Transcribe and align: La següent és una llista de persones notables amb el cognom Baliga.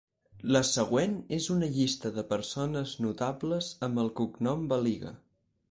La 0.53 0.61
següent 0.69 1.13
és 1.37 1.49
una 1.55 1.69
llista 1.75 2.13
de 2.17 2.23
persones 2.33 2.97
notables 3.09 3.73
amb 3.89 4.05
el 4.07 4.13
cognom 4.23 4.67
Baliga. 4.75 5.19